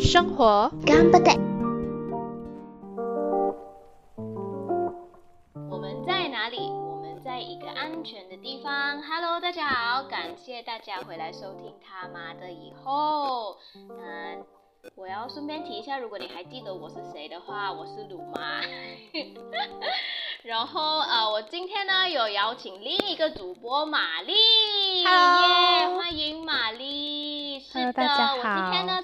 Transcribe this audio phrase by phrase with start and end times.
[0.00, 1.32] 生活干不得。
[5.68, 6.56] 我们在哪里？
[6.70, 9.02] 我们在一个安全的地方。
[9.02, 13.58] Hello，大家好，感谢大家回来收听他妈的以后。
[13.74, 14.42] 嗯，
[14.94, 18.62] 我要顺便提一下，如果你还记得我是谁的话，我是鲁妈。
[20.46, 24.32] 然后呃，我今天呢有邀请另一个主播玛丽。
[25.04, 27.58] 欢迎玛丽。
[27.58, 29.02] 是的，大家我今天呢。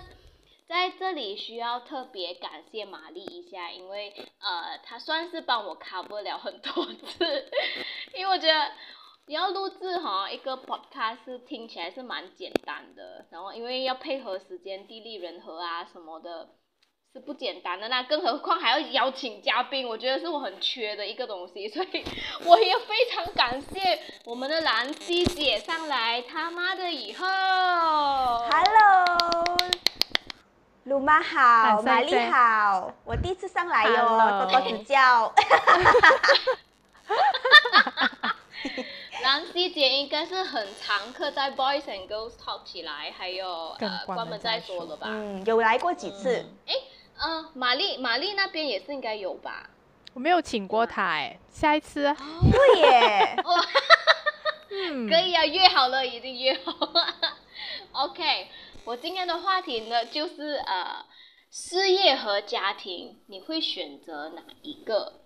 [0.68, 7.50] 在这里需要特别感谢玛丽一下，因为呃，她算是帮我 cover 了很多次，
[8.16, 8.70] 因为我觉得
[9.26, 16.48] 你要录制哈一个 podcast 是听起来是蛮简单的，然后因为要配合时间、地利人和啊什么的，
[17.12, 17.88] 是不简单的。
[17.88, 22.02] 那更何况还要邀请嘉宾，我觉得是我很缺的一个东西，所以
[22.44, 29.58] 我也非常感谢我们的兰溪姐上来，他妈的以后 Hello，
[30.84, 35.30] 鲁妈好，很玛丽好，我第一次上来哟多多指教。
[39.22, 45.06] 兰溪姐应该是很常客在 Boys and Girls Talk 起来，还有跟呃关门再说了吧？
[45.10, 46.74] 嗯，有来过几次，哎、
[47.18, 49.68] 呃，玛丽玛丽那边也是应该有吧？
[50.14, 53.36] 我没有请过他哎，下一次啊，对耶，
[54.70, 57.06] 嗯，可以啊，约好了，已经约好了。
[57.92, 58.48] OK，
[58.84, 61.04] 我今天的话题呢就是呃，
[61.50, 65.20] 事业和家庭，你会选择哪一个？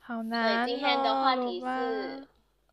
[0.00, 2.28] 好难以今天的话题哦是，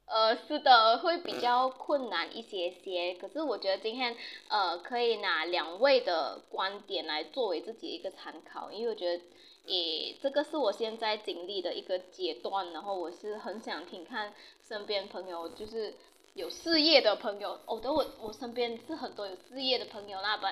[0.09, 3.13] 呃，是的，会比较困难一些些。
[3.13, 9.23] 可是我觉得今天，呃，可以拿两位的观点来作为自己一个参考，因为我觉得，
[9.67, 14.33] 诶，这个是我现在经历的一个阶段，然后我是很想听看
[14.67, 15.93] 身边朋友，就是
[16.33, 20.47] 有事业的朋友，哦，的我我身边是很多有事业的朋友啦，不，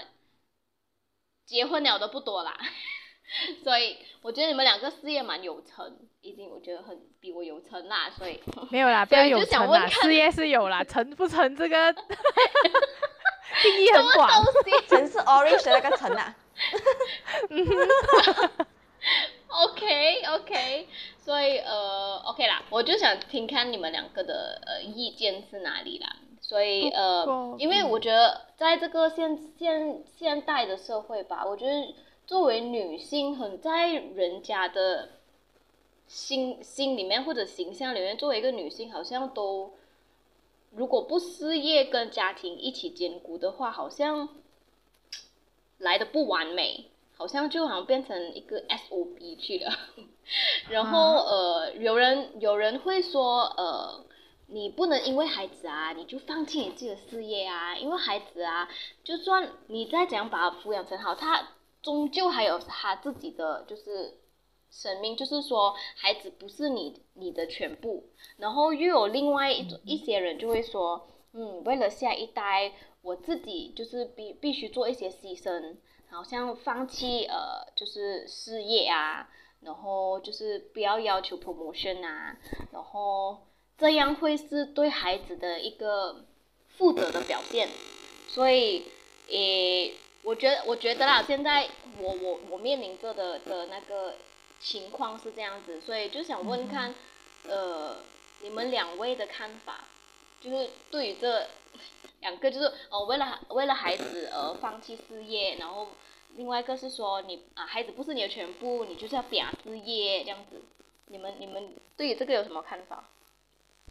[1.48, 2.55] 结婚了的不多啦。
[3.64, 8.39] 所以我觉得你们两个事业蛮有成，已经我觉得很比我有成啦，所以
[8.70, 11.93] 没有啦， 不要有成啦，问事业是有啦，成不成这个
[13.61, 14.30] 定义很广。
[14.87, 16.36] 城是 orange 的那个城啊。
[19.49, 20.87] OK OK，
[21.17, 26.16] 所以呃 OK 啦，我就想听看你们两个的呃意见是哪里啦。
[26.42, 31.93] 所以呃，因为我觉得在这个现现现代的社会吧，我觉得
[32.27, 35.10] 作为女性，很在人家的
[36.08, 39.73] 心心里面或者形象里面，作为一个女性，好像都
[40.71, 44.27] 如果不事业跟家庭一起兼顾的话，好像
[45.77, 49.71] 来的不完美，好像就好像变成一个 SOP 去了。
[50.70, 54.05] 然后呃，有人有人会说呃，
[54.48, 58.67] 你不能因为孩子啊，你就放弃你自己的事业啊，因为孩子啊，
[59.05, 64.20] 就算你再怎样把他抚养成好，他终究还有他自己的就是
[64.70, 68.10] 生命，就是说孩子不是你你的全部。
[68.38, 75.77] 然后又有另外一种一些人就会说，嗯，为了下一代，我自己就是必必须做一些牺牲，
[76.10, 79.30] 好像放弃呃就是事业啊，
[79.61, 82.37] 然后就是不要要求 promotion 啊，
[82.71, 83.37] 然后
[83.77, 86.26] 这样会是对孩子的一个
[86.67, 87.70] 负责的表现，
[88.27, 88.83] 所以，
[89.30, 89.93] 诶，
[90.27, 94.15] 我觉得我觉得啦，现在我我我面临着的的那个
[94.60, 96.93] 情况是这样子，所以就想问看，
[97.48, 97.95] 呃，
[98.42, 99.86] 你们两位的看法，
[100.42, 101.48] 就是对于这
[102.20, 105.87] 两个，就是哦，为了为了孩子而放弃事业，然后
[106.36, 110.61] 另外一个是说你啊，孩子不是你的全部，你就是要表事业这样子。
[111.05, 113.05] 你们你们对于这个有什么看法？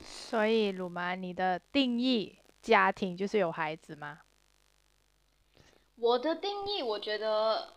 [0.03, 4.19] 所以鲁妈，你的定义家庭就是有孩子吗？
[5.99, 7.69] 我的定义，我觉得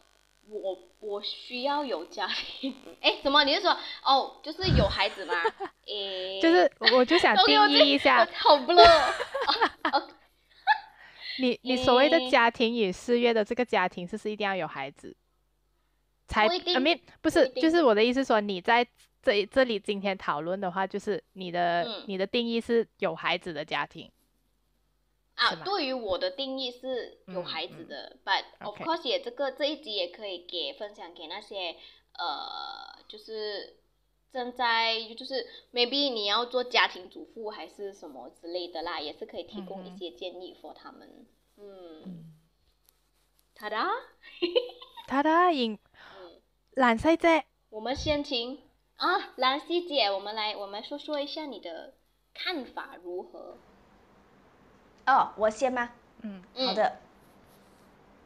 [0.47, 2.75] 我我需要有家庭。
[3.02, 3.44] 哎，怎么？
[3.44, 3.72] 你是说
[4.03, 5.34] 哦，就是有孩子吗？
[5.88, 8.83] 诶，就是我我就想定义一下， 好不乐。
[11.39, 15.16] 你你所谓的家庭与事业的这个家庭，是不是一定要有孩子？
[16.27, 18.86] 才不一定 I mean 不不是就是我的意思说，你在
[19.24, 24.12] 这这里今天讨论的话，就是你的、嗯你的定义是有孩子的家庭。
[25.39, 27.88] 是啊，对于我的定义是有嗯孩子嗯。
[27.88, 31.75] 的、b u t of course 也这个这一集也可以给分享给那些
[32.13, 33.77] 呃，就是
[34.33, 41.25] 正在就是 maybe 你要做家庭主妇还是什么之类的啦，也是可以提供一些建议 for 他们。
[41.57, 42.33] 嗯，嗯，
[43.56, 43.77] 他的，
[45.07, 45.80] 他答應
[46.19, 46.42] 嗯，
[46.75, 48.62] 蘭西姐，我们先请
[48.97, 51.94] 啊，兰西姐，我们来我们说说一下你的
[52.33, 53.57] 看法如何？
[55.09, 55.89] 哦，我先吗？
[56.21, 56.94] 嗯好的。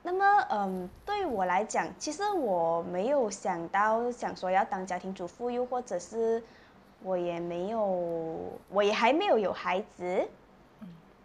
[0.06, 6.44] 那么，嗯，对于我来讲，其实我没有想到想说要当家庭主妇，又或者是
[7.03, 7.80] 我也没有，
[8.69, 10.27] 我也还没有有孩子。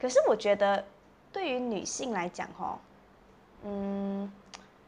[0.01, 0.85] 可是我觉得，
[1.33, 2.79] 对于女性来讲，哈，
[3.65, 4.31] 嗯，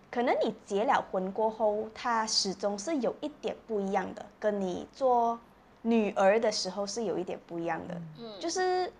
[0.08, 5.36] 可能你结了婚过后，她始终是有一点不一样的，跟你做
[5.82, 7.94] 女儿的时候是有一点不一样的。
[8.20, 8.92] 嗯，就是，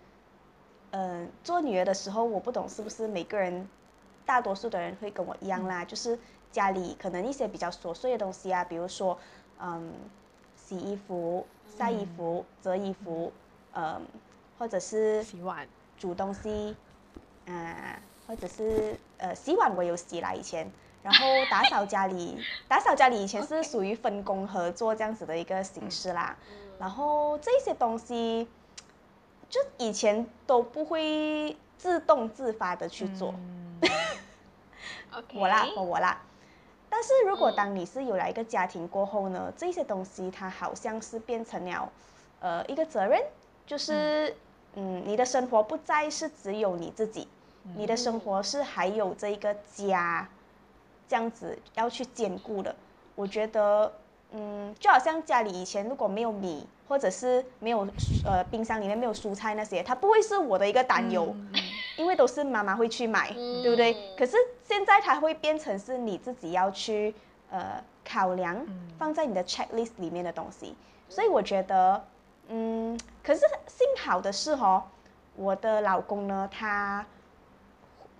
[0.91, 3.67] 嗯、做女儿的时候，我不懂是不是每个人，
[4.25, 6.17] 大多数的人会跟我一样啦，就是
[6.51, 9.17] 家里可能一些比较琐碎的东西啊，比如说，
[9.59, 9.93] 嗯，
[10.55, 11.45] 洗衣服、
[11.77, 13.31] 晒衣服、折衣服，
[13.73, 14.01] 嗯，
[14.59, 15.67] 或者是洗碗，
[15.97, 16.75] 煮东西，
[17.47, 17.97] 啊、
[18.27, 20.69] 或者是呃洗碗我有洗啦以前，
[21.03, 26.37] 然后打扫家里，打扫家里以前是 属于分工合作这样子的一个形式啦。
[26.79, 28.47] 然后这些东西，
[29.51, 33.35] 就以前都不会自动自发的去做，
[33.81, 33.81] 嗯
[35.13, 36.21] OK，我啦，我我啦。
[36.89, 41.91] 但是如果嗯当你是有了一个家庭过后呢，这些东西它好像是变成了，
[42.39, 43.21] 呃，一个责任，
[43.67, 44.33] 就是
[44.75, 47.27] 嗯你的生活不再是只有你自己，
[47.75, 50.29] 你的生活是还有这一个家，
[51.09, 52.73] 这样子要去兼顾的。
[53.15, 53.93] 我觉得，
[54.31, 57.87] 嗯，就好像家里以前如果没有米，或者是没有
[58.25, 61.33] 呃冰箱里面没有蔬菜那些，它不会是我的一个担忧，
[61.95, 63.63] 因为都是妈妈会去买，嗯。
[63.63, 63.95] 对不对？
[64.17, 64.35] 可是
[64.65, 67.15] 现在它会变成是你自己要去
[67.49, 68.89] 呃考量，嗯。
[68.99, 70.75] 放在你的 checklist 里面的东西。
[71.07, 72.03] 所以我觉得，
[72.49, 74.83] 嗯，可是幸好的是哦，
[75.37, 77.05] 我的老公呢，他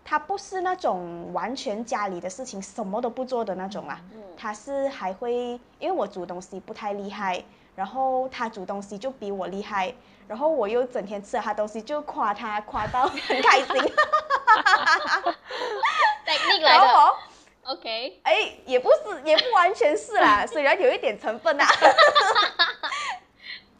[0.05, 4.21] 他不是那种完全家里的事情什么都不做的那种啦，嗯。
[4.37, 7.43] 他是还会，因为我煮东西不太厉害，
[7.75, 9.93] 然后他煮东西就比我厉害，
[10.27, 13.67] 然后我又整天吃了他东西就夸他夸到很开心，
[16.25, 16.85] technique 来的。
[16.85, 17.15] 然后哦
[17.63, 21.65] ，OK，哎，也不是也不完全是啦， 虽然有一点成分啦。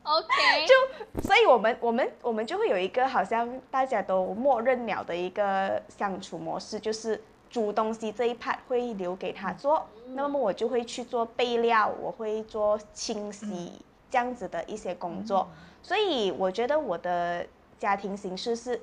[0.04, 0.74] OK， 就
[1.22, 13.74] 所以我们我们我们就会有一个好像大家都默认了的一个相处模式，就是煮东西这一 part 会留给他做，那么我就会去做备料，我会做清洗
[14.10, 15.48] 这样子的一些工作。
[15.82, 17.46] 所以我觉得我的
[17.80, 18.80] 家庭形式是，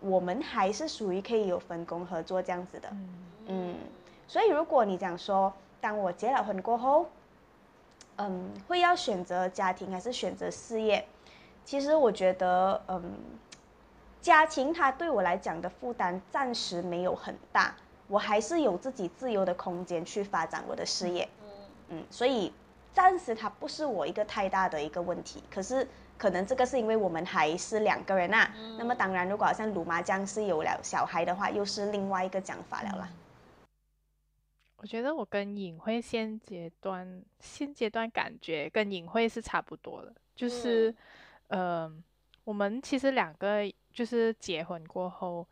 [0.00, 2.88] 我们还是属于可以有分工合作这样子的。
[2.90, 3.08] 嗯
[3.46, 3.74] 嗯，
[4.26, 7.06] 所以如果你讲说，当我结了婚过后，
[8.16, 11.06] 嗯，会要选择家庭还是选择事业？
[11.64, 13.02] 其实我觉得，嗯，
[14.20, 17.74] 家庭它对我来讲的负担暂时没有很大，
[18.12, 21.26] 我还是有自己自由的空间去发展我的事业。
[21.40, 21.48] 嗯
[21.88, 22.52] 嗯，所以
[22.92, 25.42] 暂时它不是我一个太大的一个问题。
[25.50, 25.88] 可是
[26.18, 28.54] 可能这个是因为我们还是两个人啊。
[28.76, 33.08] 那么当然，如果好像鲁麻将是有了小孩的话，又是另外一个讲法了啦。
[34.76, 40.94] 我觉得我跟隐晦现阶段现阶段感觉跟隐晦是差不多的，就是，
[41.48, 41.90] 呃，
[42.44, 45.46] 我们其实两个就是结婚过后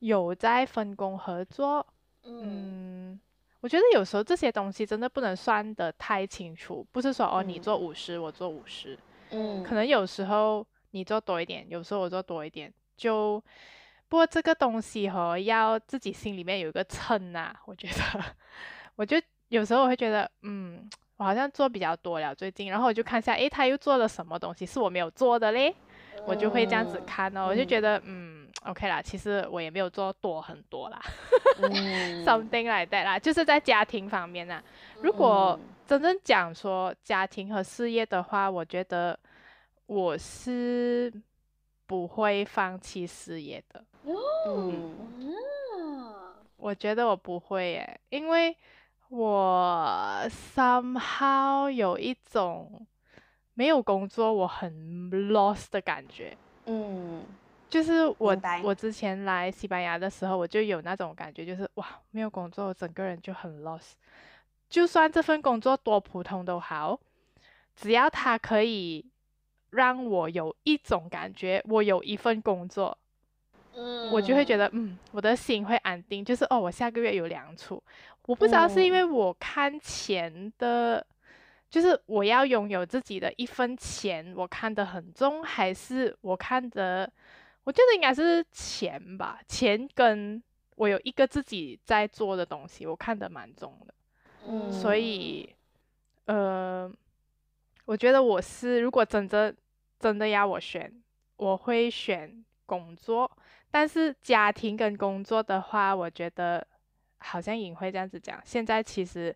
[0.00, 1.86] 有在分工合作，
[2.24, 3.12] 嗯。
[3.12, 3.20] 嗯，
[3.60, 7.62] 我觉得有时候这些东西真的不能算得太清楚，不是说哦你嗯。
[7.62, 8.98] 做五十我做五十，
[9.30, 9.62] 嗯。
[9.62, 13.42] 可能有时候你做多一点，有时候我做多一点，就
[14.08, 18.24] 不过这个东西和要自己心里面有一个秤呐、我觉得，
[18.96, 19.16] 我就
[19.48, 25.74] 有时候我会觉得，嗯，我好像做比较多了最近，然后我就看一下，诶，他又做了什么东西是我没有做的嘞，
[26.26, 31.00] 我就会这样子嗯看哦，我就觉得，嗯，OK 啦，其实我也没有做多很多啦。
[31.60, 34.62] 嗯 something like that 啦，就是在家庭方面啊。
[35.00, 39.18] 如果嗯真正讲说家庭和事业的话，我觉得
[39.86, 41.12] 我是
[41.86, 43.84] 不会放弃事业的。
[44.46, 44.94] 嗯
[45.76, 48.56] 啊，我觉得我不会耶，因为
[49.10, 50.22] 我
[50.54, 52.86] somehow 有一种
[53.52, 56.34] 没有工作我很 lost 的感觉。
[56.66, 57.22] 嗯
[57.74, 63.94] 就是我我之前来西班牙的时候，我就有那种感觉，就是哇，没有工作，我整个人就很 lost。
[64.70, 67.00] 就算这份工作多普通都好，
[67.74, 69.04] 只要它可以
[69.70, 72.96] 让我有一种感觉，我有一份工作，
[73.74, 77.82] 嗯，我就会觉得，嗯，我的心会安定，就是哦，我下个月有粮出。
[78.26, 81.04] 我不知道是因嗯为我看钱的，
[81.68, 87.12] 就是我要拥有自己的一分钱，我看得很重，还是我看的，
[87.64, 90.42] 我觉得应该是钱吧，钱跟
[90.76, 93.94] 我有一个自己在做的东西，我看得蛮重的。
[94.46, 95.48] 嗯所以，
[96.26, 96.92] 呃，
[97.86, 99.54] 我觉得我是如果真的
[99.98, 100.92] 真的要我选，
[101.36, 103.30] 我会选工作。
[103.70, 106.64] 但是家庭跟工作的话，我觉得
[107.18, 108.40] 好像也会这样子讲。
[108.44, 109.34] 现在其实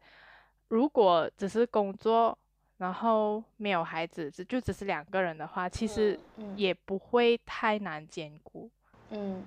[0.69, 2.39] 如果只是工作，
[2.79, 6.19] 然后没有孩子，只就只是两个人的话，其实
[6.57, 8.71] 也不会太难兼顾。
[9.11, 9.45] 嗯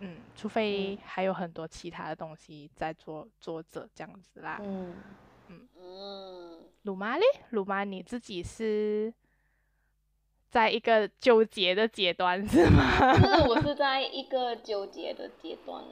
[0.00, 4.58] 嗯，除非还有很多其他的东西在做做着这样子啦。
[4.62, 4.94] 嗯
[5.48, 9.12] 嗯嗯，鲁妈嘞，鲁妈你自己是
[10.50, 13.14] 在一个纠结的阶段是吗？
[13.14, 15.84] 是，我是在一个纠结的阶段。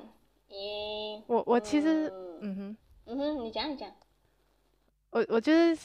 [0.49, 3.89] 咦，我我其实，嗯哼，嗯哼，你讲你讲。
[5.11, 5.79] 我我就是，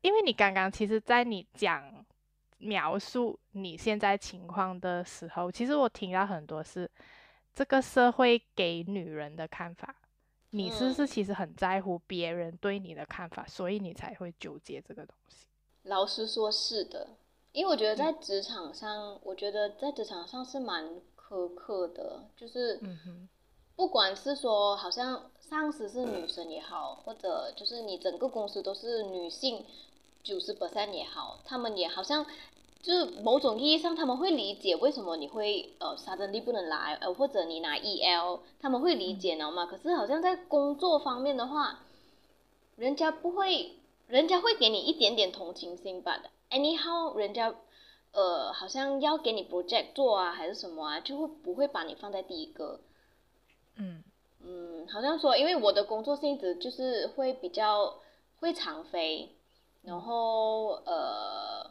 [0.00, 2.04] 因为你刚刚其实，在你讲
[2.58, 6.90] 描述你现在情况的时候，其实我听到很多是
[7.54, 9.94] 这个社会给女人的看法。
[10.50, 15.46] 你是不是其实很在乎别人对你的看法，所以你才会纠结这个东西？
[15.82, 17.06] 老实说，是的，
[17.52, 22.80] 因为我觉得在职场上，我觉得在职场上是蛮苛刻的，就是，
[23.78, 29.64] 不管是说好像上司是女生也好，或者就是你整个公司都是女性
[30.24, 32.26] 九十 percent 也好，他们也好像。
[32.80, 39.66] 就是某种意义上，他们会理解为什么你会呃杀人力不能来，呃或者你拿 EL，他们会理解，了嘛？
[39.66, 41.80] 可是好像在工作方面的话，
[42.76, 46.30] 人家不会，人家会给你一点点同情心吧的。
[46.50, 47.52] Anyhow，人家
[48.12, 52.80] 呃好像要给你 project 做啊，还是什么啊，就会不会把你放在第一个。
[53.78, 54.04] 嗯
[54.44, 57.94] 嗯，好像说，因为我的工作性质就是会比较
[58.40, 59.30] 会常飞，
[59.82, 61.70] 然后呃。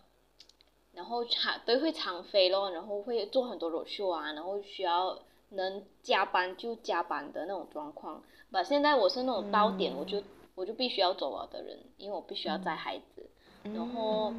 [0.94, 8.24] 然后常都会常飞咯，然后会做很多裸秀啊，然后需要能加班就加班的那种状况。
[8.52, 10.24] 把现在我是那种到点我就
[10.56, 13.30] 我就必须要走了的人，因为我必须要带孩子。
[13.62, 14.34] 然后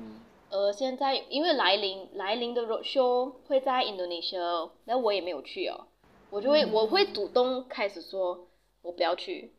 [0.51, 5.87] 呃，现在因为来临来临的裸秀会在 Indonesia，那我也没有去哦，
[6.31, 8.49] 我就会我会主动开始说
[8.83, 9.53] 我不要去。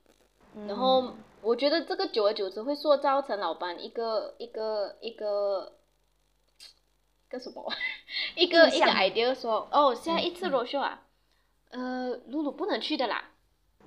[0.68, 5.74] 然后我觉得这个久而久之会塑造成老板一个一个一个。
[7.30, 7.64] 个什么？
[8.36, 11.06] 一个一个 idea 说，哦，下一次罗秀啊，
[11.70, 13.30] 呃，露露不能去的啦。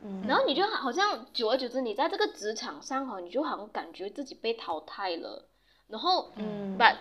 [0.01, 0.23] 嗯。
[0.29, 5.49] 然后你就好像久而久之，你在这个职场上哈，你就好像感觉自己被淘汰了。
[5.89, 6.79] 然后，嗯。
[6.79, 6.99] But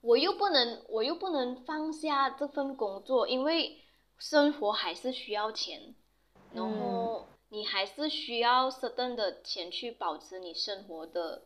[0.00, 3.76] 我又不能，我又不能放下这份工作，因为
[4.18, 5.94] 生活还是需要钱。
[6.52, 11.42] 然后你还是需要 certain 的钱去保持你生活的。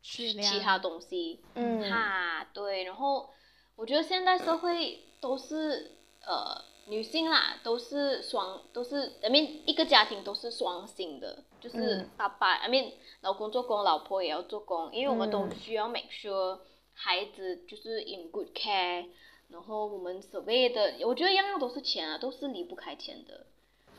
[0.00, 3.28] 其他东西，嗯，哈，对，然后
[3.74, 16.60] 我觉得现在社会都是呃女性啦，都是双，都是，I mean 一个家庭都是双薪的，就是爸爸，I mean 老公做工，老婆也要做工，因为我们都需要 make sure
[16.94, 19.04] 孩子就是 in good care，
[19.48, 23.46] 然后我们所谓的，我觉得样样都是钱啊，都是离不开钱的，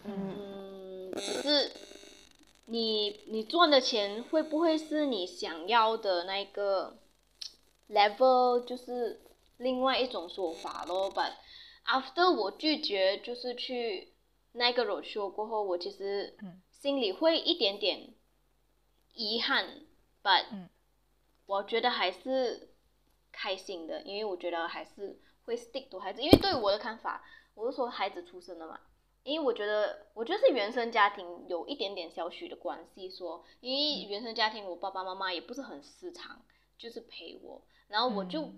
[0.05, 1.71] 嗯，只是。
[2.71, 6.99] 你你赚的钱会不会是你想要的那个
[7.89, 8.63] level？
[8.63, 9.21] 就是
[9.57, 11.11] 另外一种说法咯。
[11.11, 11.31] But
[11.83, 14.13] after 我拒绝就是去
[14.51, 16.37] 那个 roadshow 过后，我其实
[16.69, 18.13] 心里会一点点
[19.15, 19.87] 遗憾。
[20.21, 20.67] But
[21.47, 22.69] 我觉得还是
[23.31, 26.21] 开心的，因为我觉得还是会 stick 到孩子。
[26.21, 27.23] 因为对我的看法，
[27.55, 28.79] 我是说孩子出生了嘛。
[29.23, 33.11] 因为我觉得，我觉得是原生家庭有一点点小许的关系。
[33.11, 36.41] 说，因为原生家庭，我爸爸妈妈也不是很时常，
[36.77, 37.61] 就是陪我。
[37.89, 38.53] 然后我就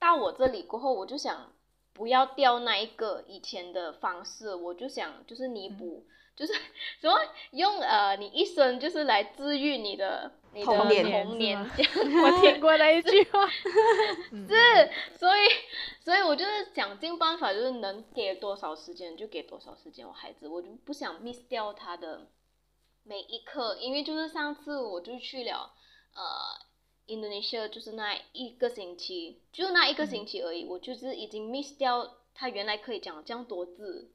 [0.00, 1.52] 到我这里过后，我就想
[1.92, 6.04] 不要掉那一个以前的方式，我就想就是弥补，
[6.40, 6.54] 就是
[6.98, 7.14] 什么
[7.50, 11.58] 用呃你一生就是来治愈你的你的童年。
[11.62, 13.46] 我听过那一句话，
[14.48, 15.40] 是，所以。
[16.02, 20.04] 所以我就是想尽办法，就是能给多少时间就给多少时间。
[20.04, 22.26] 我孩子，我就不想 miss 掉他的
[23.04, 25.70] 每一刻，因为就是上次我就去了
[26.14, 26.24] 呃
[27.06, 34.10] Indonesia，就是那一个星期，就那一个星期而已，我就是已经 miss 掉他原来可以讲这样多字，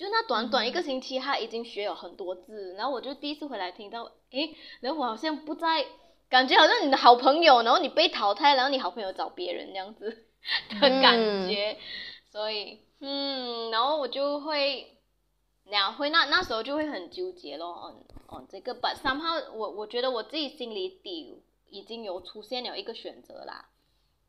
[0.00, 5.84] 就那短短一个星期他已经学有很多字，然后我就第一次回来听到，诶，然后我好像不在，
[6.30, 10.24] 感觉好像你的好朋友，然后你被淘汰，然后你好朋友找别人这样子。
[10.70, 11.76] 的感觉，
[12.32, 14.96] 所以，嗯，然后我就会，
[15.64, 17.94] 两会那那时候就会很纠结咯，哦
[18.28, 23.66] 哦，这个，but somehow 我我觉得我自己心里底已经有出现了一个选择啦，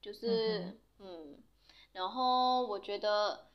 [0.01, 1.37] 就是，嗯，
[1.93, 3.45] 然后我觉得，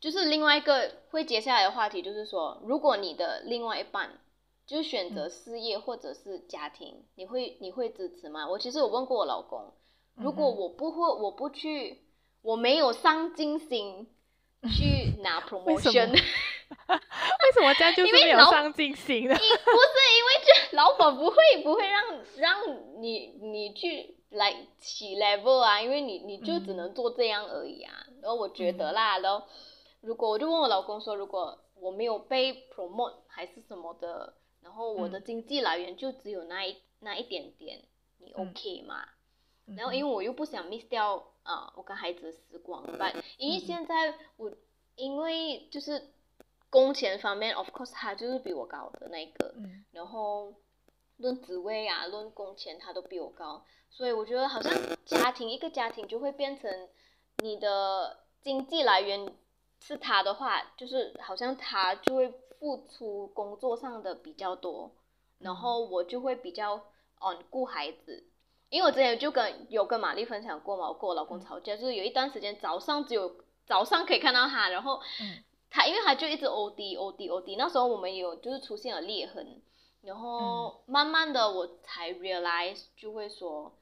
[0.00, 4.18] 就是另外一个会接下来的话题就是说，如果你的另外一半
[4.66, 8.48] 就选择事业或者是家庭，你会你会支持吗？
[8.48, 9.72] 我其实我问过我老公，
[10.14, 12.02] 如果我不会，我不去，
[12.42, 14.06] 我没有上进心
[14.76, 19.34] 去拿 promotion，为什么这样 就是没有上进心的？
[19.34, 22.02] 不是因为这老板不会不会让
[22.36, 27.92] 让你你去来起 level 啊，因为你你就只能做这样而已啊。
[28.20, 29.46] 然后我觉得啦，然后
[30.00, 37.82] 如果我就问我老公说，如果我没有被 promote 还是什么的，然后我的经济来源就只有那一那一点点，
[38.18, 39.08] 你 OK 吗？
[39.76, 44.50] 然后因为我又不想 miss 掉啊，我跟孩子的时光，但因为现在我
[44.96, 46.10] 因为就是
[46.70, 49.54] 工钱方面，of course 他就是比我高的那个，
[49.92, 50.54] 然后
[51.18, 54.72] 论职位啊，论工钱他都比我高，所以我觉得好像
[55.04, 56.88] 家庭一个家庭就会变成
[57.38, 59.32] 你的经济来源
[59.80, 64.90] 是他的话，就是好像他就会付出工作上的比较多，
[65.38, 66.76] 然后我就会比较
[67.20, 68.24] on 顾孩子。
[68.70, 75.00] 因为我之前就跟有跟玛丽分享过嘛，我跟我老公吵架，就是有一段时间早上只有早上可以看到他，然后
[75.70, 79.62] 他因为他就一直 O D O D O D，那时候我们有就是出现了裂痕，
[80.02, 83.72] 然后慢慢的我才 realize 就会说，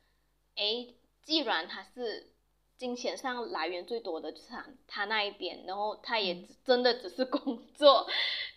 [0.55, 0.87] 哎，
[1.23, 2.31] 既然他是
[2.77, 8.07] 金钱上来源最多的就是他他那一边，然后他也真的只是工作，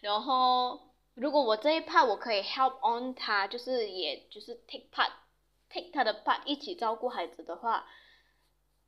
[0.02, 0.80] 然后
[1.16, 5.12] 如果我这一 part 我可以 help on 他，就是也就是 take part。
[5.72, 7.86] take 他的 part 一起照顾孩子的话，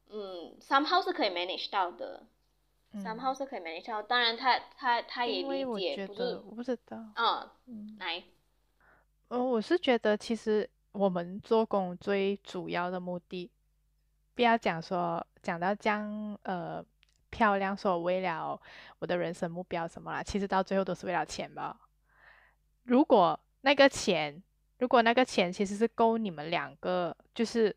[0.10, 2.26] 嗯，somehow 是可以 manage 到的
[2.96, 4.02] ，somehow 是可以 manage 到。
[4.02, 6.98] 当然，他他他也理解，不是我不知道。
[7.68, 8.24] 嗯，来，
[9.28, 13.52] 呃，我是觉得其实我们做工最主要的目的，
[14.36, 16.84] 不要讲说讲到样呃
[17.30, 18.60] 漂亮，说为了
[19.00, 21.80] 我的人生目标什么啦，其实到最后都是为了钱吧。
[22.84, 24.42] 如果那个钱。
[24.82, 27.76] 如果那个钱其实是够你们两个，就是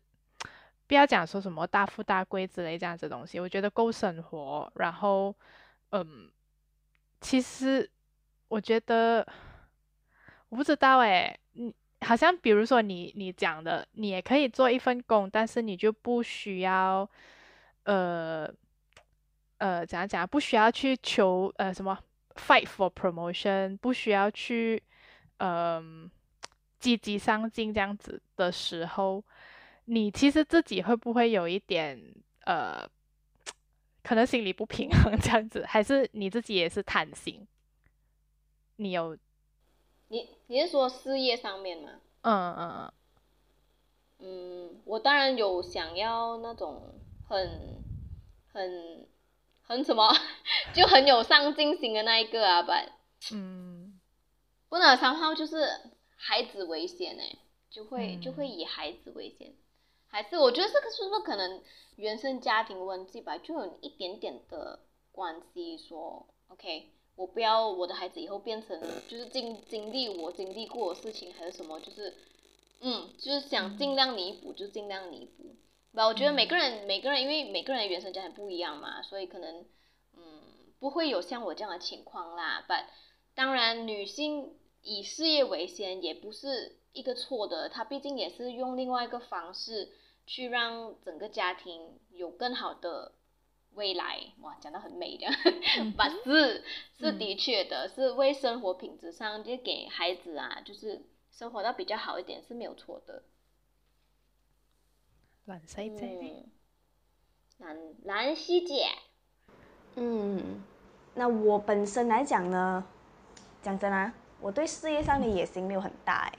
[0.87, 4.71] 不要讲说什么大富大贵之类这样子东西，我觉得够生活。
[4.73, 5.35] 然后，
[5.91, 6.27] 嗯，
[7.21, 7.87] 其实
[8.47, 9.23] 我觉得
[10.49, 11.39] 我不知道诶，
[12.01, 17.09] 好像比如说你你讲的，你也可以做一份工，但是你就不需要，
[17.83, 18.51] 呃
[19.57, 20.27] 呃，怎样讲？
[20.27, 21.97] 不需要去求呃什么
[22.35, 24.81] fight for promotion，不需要去，
[25.37, 26.09] 嗯。
[26.77, 29.23] 积极上进这样子的时候，
[29.85, 31.99] 你其实自己会不会有一点
[32.41, 32.87] 呃，
[34.03, 37.47] 可能心里不平衡这样子，还是你自己也是贪心？
[38.75, 39.17] 你有？
[40.07, 41.89] 你你是说事业上面吗？
[42.21, 42.93] 嗯嗯嗯。
[44.19, 46.81] 嗯，我当然有想要那种
[47.27, 47.83] 很
[48.51, 49.07] 很
[49.61, 50.11] 很什么，
[50.73, 52.71] 就很有上进心的那一个啊，不？
[53.33, 53.99] 嗯，
[54.69, 55.91] 不能三号就是。
[56.17, 57.23] 孩子危险呢，
[57.69, 59.53] 就会就会以孩子为先，
[60.07, 61.61] 还是我觉得这个是不是可能
[61.97, 64.79] 原生家庭问题吧，就有一点点的
[65.11, 65.77] 关系。
[65.77, 72.13] 说 OK，我不要我的孩子以后变成就是经经历我经历过的事情，还是什么，就是
[72.81, 75.55] 嗯，就是想尽量弥补就尽量弥补。
[75.93, 79.65] 吧，我觉得每个人每个人因为每个人原生家庭不一样嘛，所以可能
[80.17, 80.41] 嗯
[80.79, 82.63] 不会有像我这样的情况啦。
[82.67, 82.87] 但
[83.33, 84.55] 当然女性。
[84.87, 89.89] 以事业为先也不是一个错的，她毕竟也是用另外一个方式
[90.27, 93.13] 去让整个家庭有更好的
[93.75, 94.19] 未来。
[94.41, 95.27] 哇，讲的很美的，
[95.95, 96.63] 不 是，
[96.99, 103.23] 是的确的，是为生活品质上就给孩子啊，就是生活到比较好一点是没有错的。
[105.45, 106.45] 蓝西姐，
[107.59, 108.87] 蓝蓝西姐，
[109.95, 110.63] 嗯，
[111.13, 112.83] 那我本身来讲呢，
[113.61, 114.13] 讲真啊。
[114.41, 116.29] 我对事业上的野心没有很大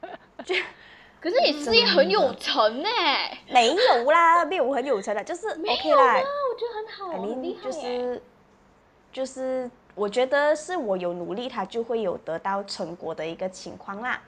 [0.00, 0.08] 哎，
[0.44, 0.54] 就
[1.18, 6.20] 可是你事业很有成哎，没有啦，没有很有成的，就是 OK 啦，
[6.52, 6.86] 我觉得很
[7.16, 8.22] 好，很厉害就是
[9.10, 14.20] 就是我觉得是我有努力，他就会有得到成果的一个情况啦。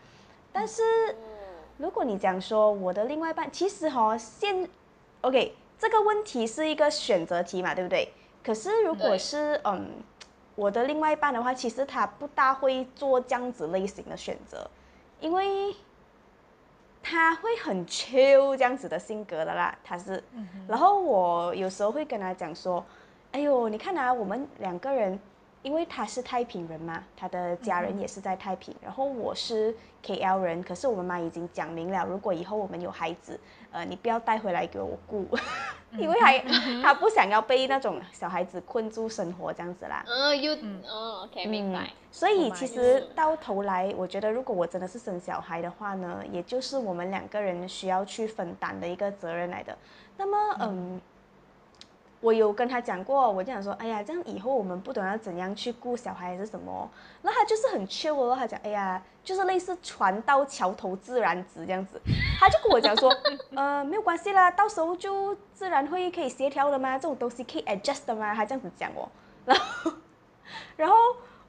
[0.52, 0.82] 但是
[1.76, 4.68] 如果你讲说我的另外一半，其实哈现
[5.20, 8.08] OK 这个问题是一个选择题嘛，对不对？
[8.42, 10.02] 可是如果是嗯。
[10.56, 14.70] 我的另外一半的话，其实他不大会做这样子类型的选择，
[15.18, 15.74] 因为
[17.04, 20.24] 他会很 chill 这样子的性格的啦，他是。
[20.66, 22.82] 然后我有时候会跟他讲说
[23.30, 25.20] ：“哎呦，你看啊，我们两个人，
[25.64, 29.74] 因为他是太平人嘛，他的家人也是在太平，然后我是
[30.04, 33.40] KL 人，可是我们妈已经讲明了，如果以后我们有孩子，
[33.72, 35.26] 呃，你不要带回来给我顾。
[35.96, 36.38] ”因为还
[36.82, 40.04] 他不想要被那种小孩子困住生活这样子啦。
[40.06, 40.82] 嗯，又嗯
[41.22, 41.88] ，OK，明白。
[42.10, 49.74] 所以其实到头来，我觉得如果我真的是生小孩的话呢，也就是我们两个人需要去分担的一个责任来的。
[50.18, 51.00] 那么，嗯。
[52.24, 62.00] 我有跟他讲过，我就想说，哎呀，这样以后我们不懂要怎样去顾小孩还是什么，那他就是很 chill 哦，他讲，哎呀，就是类似船到桥头自然直这样子，
[62.40, 63.14] 他就跟我讲说，
[63.54, 69.06] 呃，没有关系啦，到时候就自然会可以协调的嘛，这种东西可以 adjust 的嘛，他这样子讲哦，
[69.44, 69.92] 然后，
[70.76, 70.96] 然后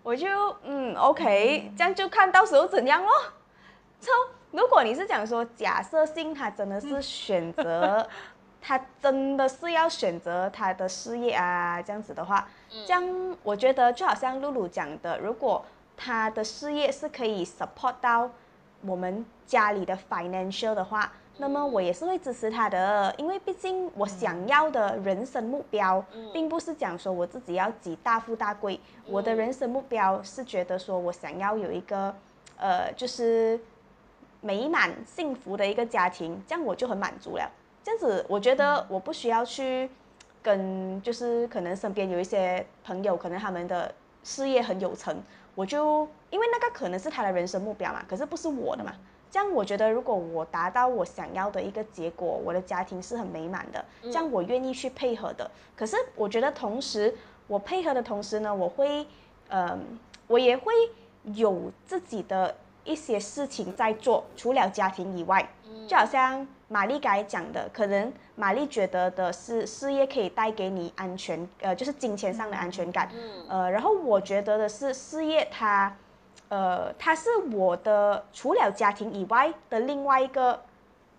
[0.03, 0.27] 我就，
[0.63, 3.09] 嗯，OK，这样就看到时候怎样咯。
[4.01, 4.11] 超，
[4.51, 8.05] 如果你是讲说假设性，他真的是选择。
[8.67, 12.47] 他真的是要选择他的事业啊，这样子的话，
[12.88, 15.63] 这样我觉得就好像露露讲的，如果
[15.95, 18.28] 他的事业是可以 support 到
[18.82, 32.15] 我们家里的 financial 的话，那么我也是会支持他的，因为毕竟我想要的人生目标，并不是讲说我自己要几大富大贵，我的人生目标是觉得说我想要有一个，
[32.58, 33.60] 呃，就是
[34.41, 37.47] 美满幸福的一个家庭，这样我就很满足了。
[37.86, 39.88] 这样子，我觉得我不需要去
[40.41, 43.93] 跟，就是可能身边有一些朋友，可能他们的
[44.24, 45.15] 事业很有成，
[45.54, 48.91] 我就因为那个可能是他的人生目标嘛，可是不是我的嘛。
[49.30, 55.52] 这样我觉得，如果我达到我想要的一个结果，我的家庭是很美满的，这样我愿意去配合的。
[55.76, 57.13] 可是我觉得，同时
[57.45, 59.06] 我配合的同时呢，我会，
[59.50, 60.74] 嗯，我也会
[61.36, 65.50] 有自己的一些事情在做，除了家庭以外，
[65.88, 66.48] 就好像。
[66.67, 73.08] 玛丽刚才讲的，可能玛丽觉得的是事业可以带给你安全，呃，就是金钱上的安全感。
[73.13, 73.45] 嗯。
[73.48, 75.95] 呃，然后我觉得的是事业，它，
[76.50, 80.60] 呃，它是我的除了家庭以外的另外一个，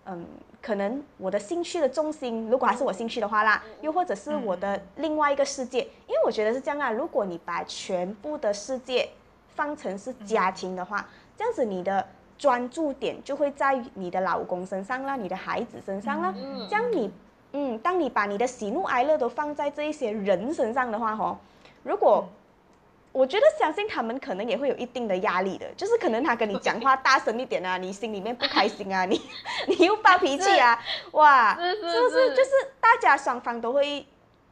[0.05, 0.27] 嗯，
[0.61, 6.91] 可能我的兴趣的重心，如果还是我兴趣的话啦，又或者是我的另外一个世界，因为我觉得是这样啊。
[6.91, 9.07] 如果你把全部的世界
[9.55, 12.05] 放成是家庭的话，这样子你的。
[12.39, 16.31] 专注点就会在你的老公身上啦，你的孩子身上啦。
[16.69, 17.11] 这样你，
[17.53, 21.39] 嗯，当你把你的喜怒哀乐都放在这一些人身上的话，吼，
[21.81, 22.29] 如果
[23.11, 29.19] 我觉得相信他们可能也会有一定的压力的，就是可能他跟你讲话大声一点啊，你心里面不开心啊，你
[29.65, 30.79] 你又发脾气啊，
[31.13, 32.35] 哇，是不是？
[32.35, 34.05] 就是大家双方都会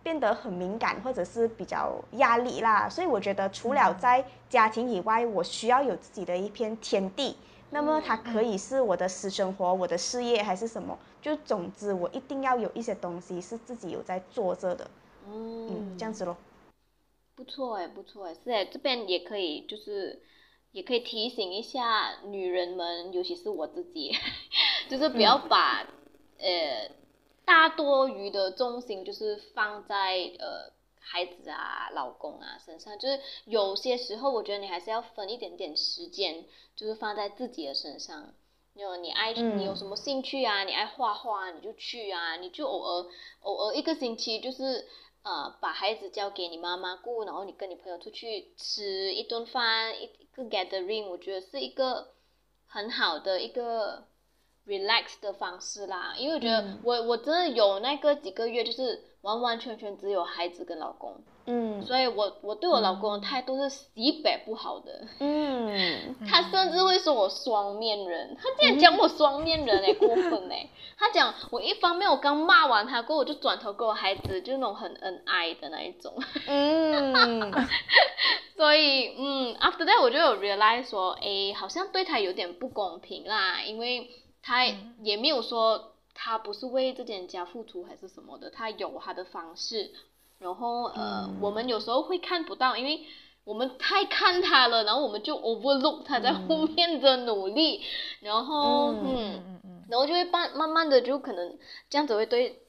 [0.05, 2.87] 变得很敏感，或者是比较压力啦。
[2.87, 7.35] 所以我觉得除了在家庭以外，我需要有自己的一片天地。
[7.71, 10.95] 那么它可以是我的私生活、我的事业还是什么？
[11.23, 14.87] 就总之我一定要有一些东西是自己有在做着的，
[15.27, 16.37] 嗯，这样子咯。
[17.35, 20.21] 不错哎，不错哎，是哎，这边也可以，就是
[20.71, 24.13] 也可以提醒一下女人们，尤其是我自己，
[24.87, 25.83] 就是不要把
[26.37, 26.91] 呃
[27.45, 30.75] 大多余的重心就是放在呃。
[31.08, 38.34] 孩子啊，老公啊，身上就是有些时候，我觉得你还是要分一点点时间，就是放在自己的身上。
[38.73, 40.63] 有你爱，你有什么兴趣啊？
[40.63, 43.05] 你爱画画，你就去啊，你就偶尔
[43.41, 44.88] 偶尔一个星期，就是
[45.21, 52.15] 呃，把孩子交给你妈妈顾，然后你跟你朋友出去吃一顿饭，一个 gathering，我觉得是一个
[52.65, 54.08] 很好的一个
[54.67, 56.13] relax 的方式啦。
[56.17, 59.04] 因为我觉得我我真的有那个几个月就是。
[59.25, 61.15] 完完全全只有孩子跟老公，
[61.47, 76.13] 嗯，所以我我对我老公的态度是西北不好的，嗯， 他甚至会说我双面人，他竟然讲我双面人哎， 过分哎，他讲我一方面我刚骂完他过后，我就转头跟我孩子就那种很恩爱的那一种，
[76.45, 77.51] 嗯，
[78.56, 84.08] 所以嗯，after that 我就有 realize 说，哎，好像对他有点不公平啦，因为
[84.45, 84.65] 他
[85.01, 85.91] 也没有说。
[86.17, 89.91] 他不是为这间家付出还是什么的，他有他的方式，
[90.39, 93.05] 然后呃，我们有时候会看不到，因为
[93.43, 97.84] 我们太看他了，然后我们就 overlook 他在后面的努力，
[98.21, 102.62] 然后嗯，然后就会慢慢慢的就可能这样子会对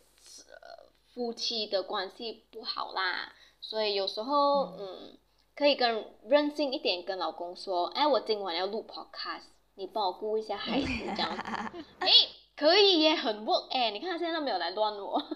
[0.48, 5.16] 呃夫妻的关系不好啦，所以有时候嗯，
[5.54, 9.44] 可以跟任性一点跟老公说，哎，我今晚要录 podcast，
[9.76, 11.42] 你帮我顾一下 孩子这样子，
[12.00, 12.08] 哎。
[12.56, 13.90] 可以耶，很 work 哎！
[13.90, 15.26] 你看他现在都没有来乱我，啊，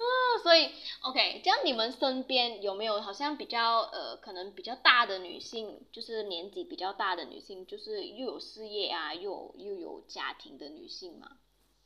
[0.42, 0.70] 所以
[1.02, 11.32] OK，这样你们身边有没有好像比较呃，可能比较大的女性，就是年纪比较大的女性，就是又有事业啊，又又有家庭的女性嘛？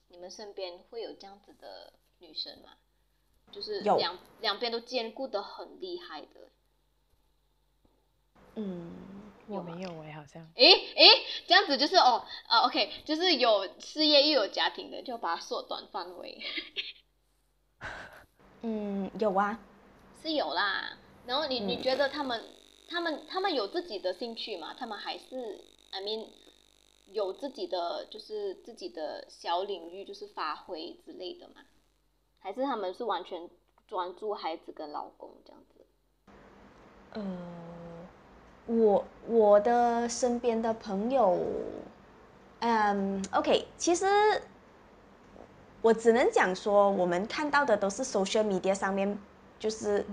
[0.07, 2.75] 你们身边会有这样子的女生吗？
[3.51, 6.53] 就是两两边都兼顾的很厉害的。
[8.57, 8.93] 嗯。
[9.49, 10.45] 我没有哎，好像。
[10.57, 11.07] 诶诶，
[11.47, 16.43] 这样子就是哦，啊，OK，就是有事业又有家庭的，就把它缩短范围。
[18.63, 19.61] 嗯，有啊，
[20.21, 20.99] 是有啦。
[21.27, 22.45] 然后你你觉得他们
[22.89, 24.75] 他们他们有自己的兴趣吗？
[24.77, 26.27] 他们还是 I mean
[27.13, 31.63] 有自己的就是自己的小领域，就是发挥之类的吗？
[32.41, 33.49] 还是他们是完全
[33.87, 35.87] 专注孩子跟老公这样子？
[37.13, 37.23] 呃，
[38.67, 41.39] 我我的身边的朋友，
[42.61, 44.07] 嗯，OK，其实
[45.83, 49.19] 我只能讲说，我们看到的都是 social media 上面
[49.59, 50.05] 就是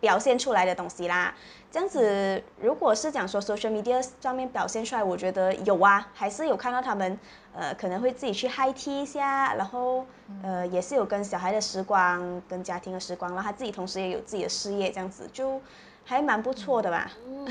[0.00, 1.34] 表现出来的东西啦。
[1.70, 7.18] 这样子，如果是讲说 social media 上面表现出来，我觉得有啊，还是有看到他们，
[7.54, 10.04] 呃，可能会自己去 high tea 一下，然后
[10.42, 15.58] 呃，也是有跟小孩的时光，跟家庭的时光，然后他自己同时也有自己的事业，这样子就
[16.04, 17.10] 还蛮不错的吧。
[17.26, 17.46] 嗯，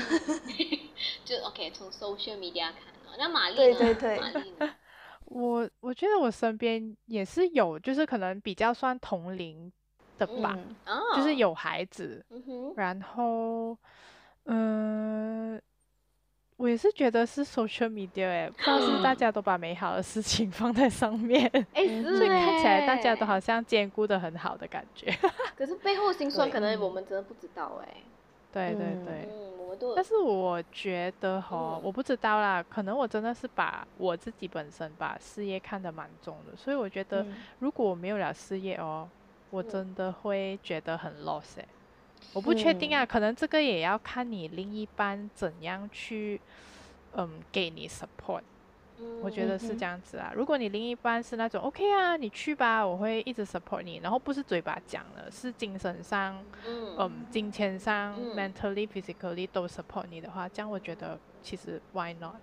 [1.24, 2.76] 就 OK，从 social media 看，
[3.18, 3.56] 那玛丽呢？
[3.56, 4.18] 对对对。
[4.18, 4.74] 玛丽呢？
[5.26, 9.72] 我我觉得我身边也是有，就是可能比较算同龄
[10.18, 10.58] 的吧，
[11.16, 12.24] 就是有孩子，
[12.76, 13.76] 然后。
[14.44, 15.62] 嗯，
[16.56, 25.16] 我也是觉得是 social media 哎，不知道是大家都把美好的事情 放在上面，哎，所以看起来大家都好像兼顾的很好的感觉。
[25.56, 28.02] 可是背后辛酸，可能我们真的不知道哎。
[28.52, 29.94] 对对对，嗯，我都。
[29.94, 37.26] 但是我觉得哈，我不知道啦，可能我真的是把我自己本身把事业看得蛮重的，所以我觉得
[37.58, 39.08] 如果我没有了事业哦，
[39.50, 41.66] 我真的会觉得很 lost 哎。
[42.34, 46.40] 我不确定啊，可能这个也要看你另一半怎样去，
[47.16, 48.42] 嗯，给你 support。
[49.22, 50.32] 我觉得是这样子啊。
[50.34, 62.36] 如果你另一半是那种 OK 啊，你去吧，我会一直 support 你，然后不是嘴巴讲的，是精神上，嗯，金钱上，mentally physically 都 support 你的话，这样我觉得其实 why not？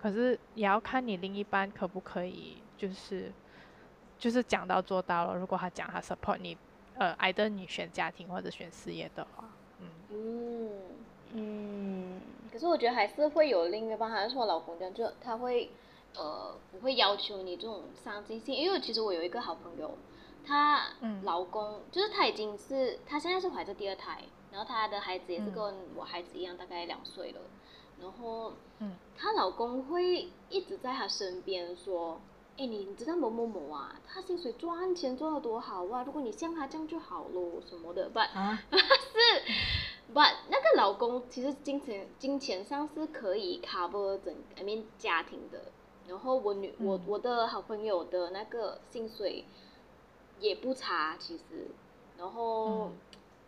[0.00, 3.30] 可是也要看你另一半可不可以，就是
[4.18, 5.34] 就是讲到做到了。
[5.36, 6.56] 如果他讲他 support 你。
[6.98, 9.48] 呃，挨着你选家庭或者选事业的话，
[9.80, 10.70] 嗯嗯
[11.32, 12.20] 嗯，
[12.52, 15.70] 可是我觉得还是会有另一半，还是我老公这样，就他会
[16.14, 19.96] 呃不会要求你这种上进心，因为其实我有一个好朋友，
[20.46, 20.82] 她
[21.22, 27.40] 老公就是她已经是她现在是怀着第二胎，然后她的孩子也是跟我孩子一样，大概两岁了，
[28.00, 32.20] 然后嗯，她老公会一直在她身边说。
[32.58, 33.98] 哎，你知道某某某啊？
[34.06, 36.02] 他薪水赚钱赚的多好啊！
[36.04, 38.28] 如果你像他这样就好咯，什么的，but
[38.70, 39.18] 是
[40.12, 45.62] ，but 那个老公其实金钱金钱上是可以 cover 整 I mean 家庭的。
[46.08, 49.44] 然后我女我我的好朋友的那个薪水
[50.40, 51.68] 也不差，其实。
[52.18, 52.90] 然后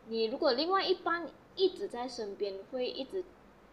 [0.09, 3.25] 你如果另外一半一直在身边，会一直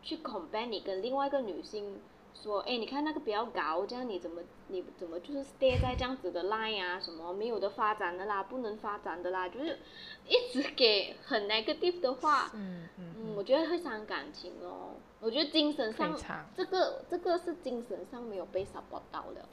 [0.01, 1.99] 去 compare 你跟另外一个女性。
[2.33, 6.99] 说，哎，你看那个比较高，这样你怎么你怎么就是 stay 在这样子的 line 啊？
[6.99, 9.79] 什么没有的发展的啦，不能发展的啦，就是
[10.27, 14.95] 一直给很 negative 的话，嗯嗯嗯，我觉得会伤感情哦。
[15.19, 16.17] 我觉得精神上
[16.55, 19.45] 这个这个是精神上没有被 support 到的。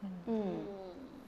[0.00, 0.56] 嗯嗯，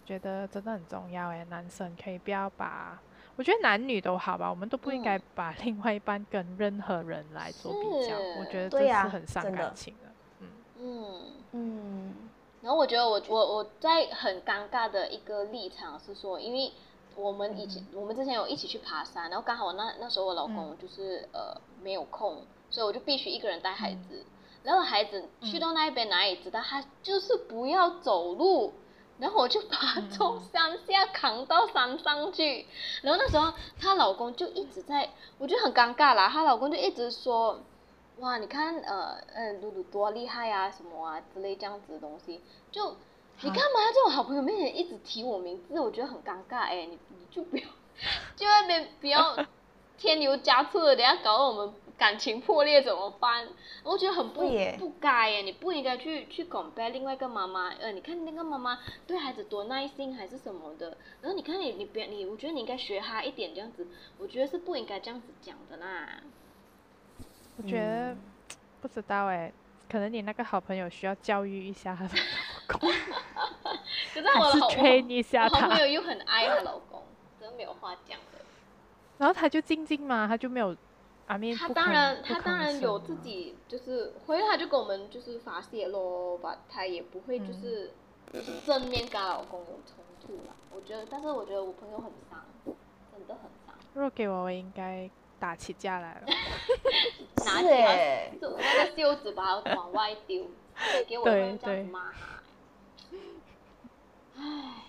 [0.05, 2.99] 觉得真的很重要哎，男生可以不要把，
[3.37, 10.10] 我觉得男女都好吧，我们都不应该把另外一半跟任何人来做比较，我觉得这是很伤感情的。
[10.81, 11.21] 嗯。
[11.53, 12.15] 嗯，
[12.63, 16.71] 然后我觉得我我我在很尴尬的一个立场是说，因为
[17.17, 24.25] 我们以前我们之前有一起去爬山，然后刚好我那那时候我老公就是呃没有空，所以我就必须一个人带孩子，
[24.63, 28.73] 然后孩子去到那一边哪里知道他就是不要走路，
[29.19, 32.65] 然后我就把他从山下扛到山上去，
[33.03, 37.59] 然后那时候她老公就一直在，我觉得很尴尬啦，她老公就一直说。
[38.21, 42.97] 哇，你看，呃，嗯，露露多厉害啊，什么啊之类这样子的东西，就
[43.43, 45.81] 你干嘛在我好朋友面前一直提我名字？
[45.81, 47.65] 我觉得很尴尬哎，你你就不要，
[48.37, 49.37] 就那边不要
[49.97, 53.49] 添油加醋的，等下搞得我们感情破裂怎么办？
[53.85, 54.43] 我觉得很不
[54.79, 63.87] 不该哎，你不应该去去 compare 另外一个妈妈，呃，你看那个妈妈对孩子多耐心还是什么的，然后你看你你别你，我觉得你应该学她一点这样子，
[64.19, 66.21] 我觉得是不应该这样子讲的啦。
[67.63, 68.17] 我觉得
[68.81, 69.53] 不知道哎，
[69.91, 72.89] 可能你那个好朋友需要教育一下他的老公，
[74.15, 77.03] 可是我的好一下他朋友又很爱她老公，
[77.39, 78.39] 真没有话讲的。
[79.19, 80.75] 然后他就静静嘛，他就没有
[81.27, 81.55] 阿面。
[81.55, 87.93] 他当然，他当然有自己，就是回来他就跟我们就是发泄咯，吧，他也不会就是
[88.65, 90.55] 正面跟老公有冲突啦。
[90.75, 93.75] 我觉得，但是我觉得我朋友很伤，真的很伤。
[93.93, 95.11] 如果给我，我应该。
[95.41, 96.27] 打起架来了。
[97.45, 100.45] 拿是就那个袖子把它往外丢，
[101.09, 102.19] 给我这样子骂他。
[104.37, 104.43] 唉，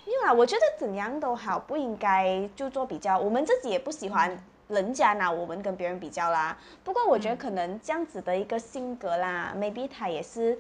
[0.06, 3.18] 没有啦，我觉得怎样都好，不应该就做比较。
[3.18, 4.38] 我们自己也不喜欢
[4.68, 6.58] 人家拿我们跟别人比较啦。
[6.84, 10.60] 不过我觉得嗯可能这样子的一个性格啦、m a y b e 他也是，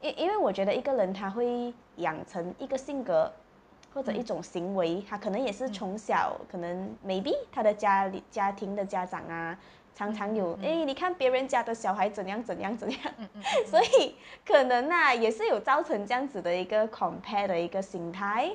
[0.00, 3.32] 因因为我觉得一个人他会养成一个性格
[3.94, 5.72] 或者一嗯种行为，他可能也是嗯。
[5.72, 9.58] 从小可能 maybe 他的家里家庭的家长啊，
[9.94, 13.00] 常常有哎、你看别人家的小孩怎样怎样怎样，
[13.66, 14.14] 所以
[14.46, 18.50] 可能呐、也是有造成这样子的一个 compare 的一个心态。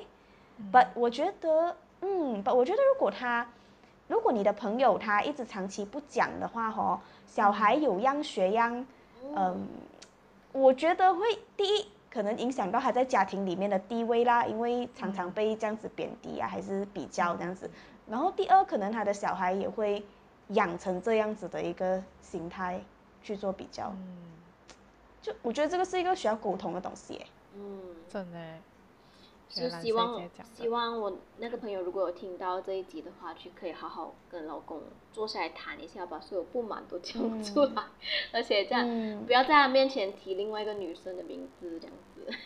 [0.72, 3.46] But 我觉得，嗯，But 我觉得如果他，
[4.08, 8.86] 如果你的朋友他一直长期不讲的话，哦，小孩有样学样，
[9.36, 9.68] 嗯，
[10.52, 11.26] 我觉得会
[11.58, 17.70] 第一可能影响到他在家庭里面的地位啦，因为常常被这样子贬低啊，还是比较这样子。
[18.08, 20.04] 然后第二，可能他的小孩也会
[20.48, 22.80] 养成这样子的一个心态
[23.22, 23.92] 去做比较。
[23.92, 24.16] 嗯，
[25.20, 27.26] 就我觉得这个是一个需要沟通的东西耶。
[27.54, 28.60] 嗯，真的欸。
[29.48, 30.22] 就希望
[30.54, 34.82] 希望我那个朋友如果有听到这一集的话，就可以好好跟老公
[35.12, 37.84] 坐下来谈一下，把所有不满都讲出来，
[38.32, 42.38] 而且这样、嗯不要在他面前提另外一个女生的名字，这样子。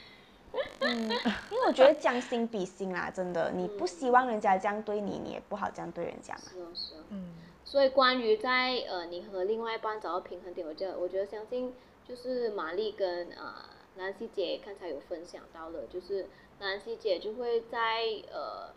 [0.81, 1.11] 嗯，
[1.51, 6.41] 因为我觉得将心比心啦，真的，你不希望人家这样对你，你也不好这样对人家嘛。
[6.53, 6.99] 是哦，是哦。
[7.11, 7.35] 嗯
[7.65, 11.73] 所以关于在呃你和另外一半找到平衡点，我觉得我觉得相信
[12.05, 13.55] 就是玛丽跟呃
[13.97, 16.27] 兰希姐刚才有分享到了，就是
[16.61, 18.73] 兰希姐就会在呃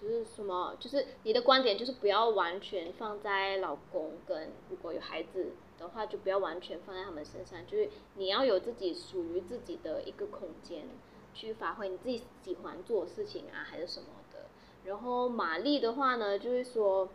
[0.00, 10.88] 就是什么，就是你的观点就是不要完全放在老公跟如果有孩子的话，就不要完全放在他们身上，就是你要有自己属于自己的一个空间
[11.32, 14.46] 去发挥你自己喜欢做的事情啊，还是什么的。
[14.84, 17.08] 然后玛丽的话呢，就是说。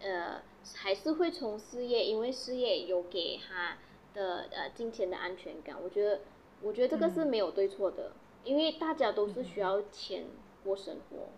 [0.00, 0.40] 呃，
[0.76, 3.78] 还是会从事业，因为事业有给她
[4.14, 5.76] 的呃金钱的安全感。
[5.82, 6.20] 我觉得，
[6.62, 8.12] 我觉得这个是没有对错的，
[8.48, 10.24] 因为大家都是需要钱
[10.64, 11.28] 过生活。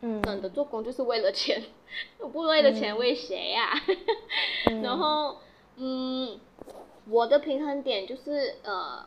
[0.00, 1.62] 嗯，真的做工就是为了钱，
[2.18, 3.72] 我不为了钱嗯为谁呀、
[4.68, 5.38] 嗯然后，
[5.76, 6.38] 嗯，
[7.08, 9.06] 我的平衡点就是呃，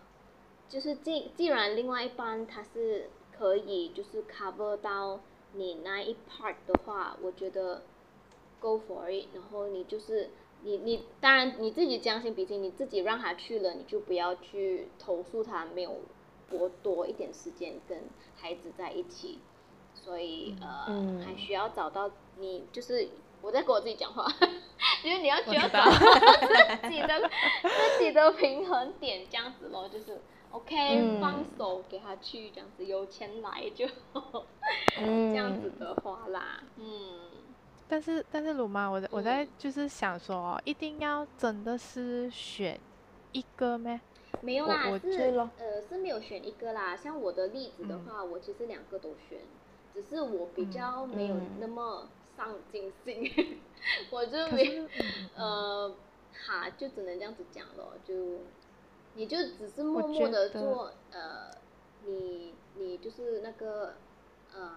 [0.67, 5.19] 就是既既然另外一半他是可以就是 cover 到
[5.53, 7.83] 你那一 part 的话，我觉得
[8.59, 9.27] go for it。
[9.35, 10.31] 然后你就是
[10.63, 15.95] 你你当然你自己将心比心，你自己让他去了，你就不要去投诉他没有
[16.49, 17.97] 多多一点时间跟
[18.35, 19.39] 孩子在一起。
[19.93, 21.21] 所以呃，嗯。
[21.25, 23.09] 还需要找到你，就是
[23.41, 24.25] 我在跟我自己讲话，
[25.03, 27.29] 就是你要需要我知道找到自己的
[27.97, 31.19] 自己的平衡点，这样子咯，就是 OK，、嗯。
[31.19, 33.85] 放手给他去，这样子有钱来就，
[34.99, 35.31] 嗯。
[35.31, 37.19] 这样子的话啦，嗯，
[37.87, 42.79] 但是但是鲁妈，我在我在就是想说哦，一定要真的是选
[43.31, 43.99] 一个咩？
[44.41, 46.95] 没有啦，是呃是没有选一个啦。
[46.95, 49.39] 像我的例子的话，我其实两个都选，
[49.93, 51.57] 只是我比较没有嗯。
[51.59, 53.31] 那么上进心，
[54.11, 54.87] 我就没
[55.35, 55.93] 呃，
[56.33, 58.13] 哈，就只能这样子讲咯，就
[59.15, 61.49] 你就只是默默的做呃，
[62.05, 63.95] 你你就是那个
[64.53, 64.69] 呃，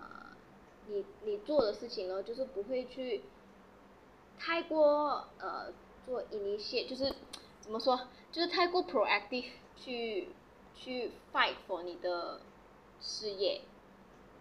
[0.88, 3.22] 你你做的事情咯，就是不会去
[4.38, 5.70] 太过呃
[6.06, 7.12] 做 initiate，就是
[7.60, 9.46] 怎么说，就是太过 proactive
[9.76, 10.28] 去
[10.74, 12.40] 去 fight for 你的
[13.00, 13.60] 事业。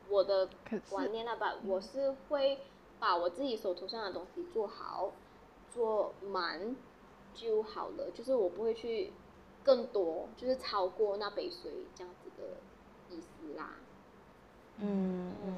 [0.09, 0.49] 我的
[0.89, 2.57] 观念那吧，我是会
[2.99, 5.11] 把我自己手头上的东西做好，
[5.71, 6.75] 做满
[7.35, 9.13] 就好了，就是我不会去
[9.63, 12.57] 更多，就是超过那杯水这样子的
[13.15, 13.69] 意思啦。
[14.77, 15.53] 嗯嗯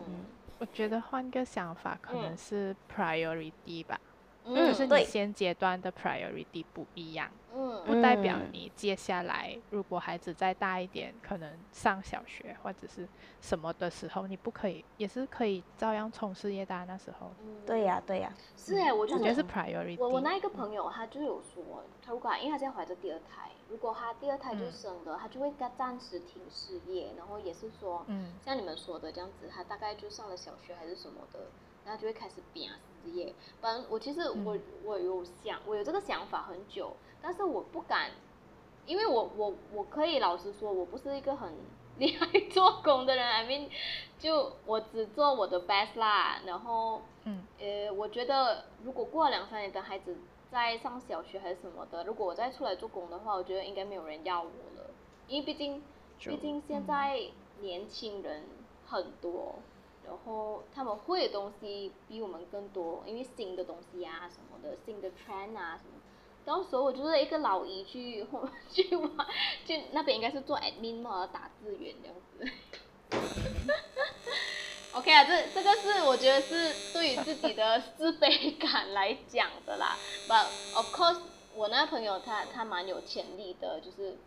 [0.60, 2.38] 我觉得换个想法，可能嗯。
[2.38, 4.11] 是 priority 吧，嗯
[4.44, 5.04] 就是你对。
[5.06, 7.84] 现阶段的 priority 不一样，嗯。
[7.86, 8.50] 不代表嗯。
[8.52, 13.08] 你接下来如果孩子再大一点，可能上小学或者是
[13.40, 16.84] 什么的时候，你不可以，也是可以照样冲事业的啊。
[16.86, 19.98] 那时候，嗯，对呀对呀，是哎，我就觉得是 priority。
[20.00, 24.72] 我我那一个朋友，他就有说，他如果因为他现在怀着第二胎，如果他第二胎就嗯。
[24.72, 28.34] 生了，他就会暂暂时停事业，然后也是说，嗯。
[28.44, 31.40] 像你们说的这样子，他大概就上了小学还是什么的，
[31.92, 33.34] 然后就会开始拼事业。
[33.60, 38.12] 反正我其实我、嗯我有想，我有这个想法很久，但是我不敢，
[38.86, 41.52] 因为我我我可以老实说，我不是一个很
[41.98, 43.68] 厉害做工的人，I mean，
[44.18, 47.02] 就我只做我的 best 啦，然后。
[47.24, 50.18] 嗯呃，我觉得如果过了两三年，等孩子
[50.52, 54.90] 在上小学还是什么的，如果我再出来做工的话，我觉得应该没有人要我了，
[55.28, 55.84] 因为毕竟，
[56.18, 57.22] 毕竟现嗯在
[57.60, 58.42] 年轻人
[58.88, 59.60] 很多，
[60.06, 66.00] 然后他们会的东西比我们更多，因为新的东西啊什么的，新的 trend 啊什么。
[66.44, 68.26] 到时候我就是一个老姨去
[68.72, 69.28] 去玩，
[69.66, 72.52] 去那边应该是做 admin 嘛，打字员这样子。
[74.94, 79.96] OK 啊，这这个是我觉得是对于自己的自卑感来讲的啦。
[80.28, 81.20] But of course，
[81.56, 84.18] 我那朋友他他蛮有潜力的，就是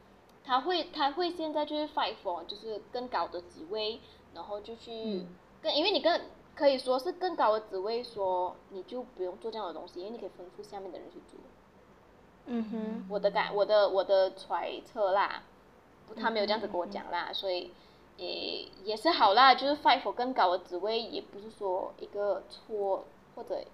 [0.45, 4.01] 他会他会现在就是 fight for 就是更高的职位，
[4.33, 5.27] 然后就去
[5.65, 6.21] 更因为你更
[6.55, 11.41] 可以说是更高的职位，说你就不用做这样的东西，因为你可以吩咐下面的人去做。
[12.47, 15.43] 嗯哼，我的感，我的我的揣测啦，
[16.15, 17.73] 他没有这样子跟我讲啦，所以
[18.19, 23.65] 也也是好啦，就是 fight for 更高的职位，也不是说一个错或者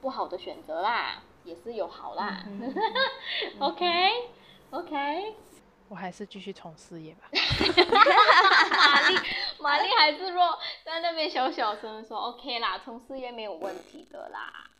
[0.00, 2.46] 不好的选择啦，也是有好啦。
[3.58, 4.30] OK
[4.70, 5.34] OK，
[5.92, 7.28] 我还是继续从事业吧。
[8.80, 9.18] 玛丽
[9.60, 14.70] 玛丽还是若在那边小小声说 OK 啦，从事业没有问题的啦。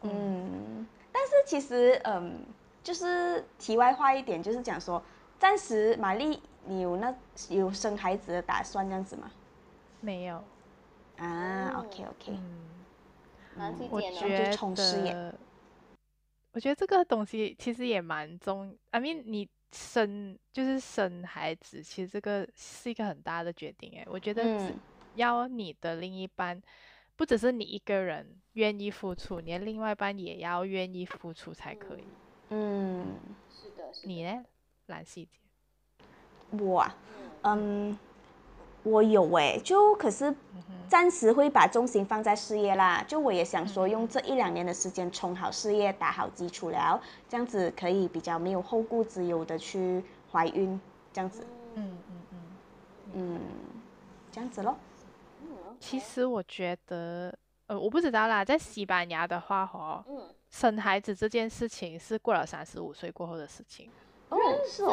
[0.00, 0.86] 嗯。
[1.12, 2.42] 但是其实，嗯，
[2.82, 5.02] 就是题外话一点，就是讲说，
[5.38, 7.14] 暂时玛丽，你有那
[7.50, 9.30] 有生孩子的打算这样子吗？
[10.00, 10.42] 没有。
[11.18, 12.38] 啊，OK OK。
[13.56, 14.08] 嗯，我觉
[14.62, 15.34] 得，
[16.52, 18.74] 我觉得这个东西其实也蛮重。
[18.90, 23.90] I mean，你生就是生孩子，其实这个是一个很大的决定。
[23.92, 24.72] 诶，我觉得
[25.14, 26.60] 要你的另一半。
[27.16, 32.04] 不只是你一个人愿意付出，你的另外一半也要愿意付出才可以。
[32.50, 33.18] 嗯，
[33.50, 33.90] 是的。
[34.04, 34.44] 你呢，
[34.86, 36.06] 蓝细姐？
[36.56, 36.88] 我，
[37.42, 37.98] 嗯，
[38.82, 40.34] 我有哎，就可是
[40.88, 43.04] 暂时会把重心放在事业啦。
[43.06, 50.02] 就我也想说，用这一两年的时间冲好事业，打好基础了，这样子可以比较没有后顾之忧的去
[50.32, 50.80] 怀孕，
[51.12, 51.46] 这样子。
[51.74, 52.38] 嗯嗯嗯
[53.14, 53.40] 嗯，
[54.32, 54.76] 这样子咯。
[55.80, 57.32] 其实我觉得，
[57.66, 60.04] 呃，我不知道啦，在西班牙的话，哈，
[60.50, 63.90] 生孩子这件事情是过了三十五岁过后的事情。
[64.30, 64.92] 哦，是哦，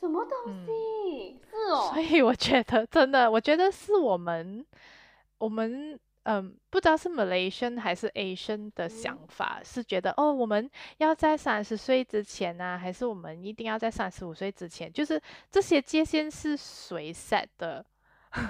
[0.00, 1.38] 什么东西？
[1.50, 1.90] 是哦。
[1.92, 4.64] 所以我觉得，真的，我觉得是我们，
[5.38, 14.92] 我们，嗯，不知道是 Malaysian 还是 Asian 的想法，是觉得，哦，我们要在三十岁之前呢，还是我们一定要在三十五岁之前？
[14.92, 15.20] 就是
[15.50, 17.84] 这些界限是谁 set 的？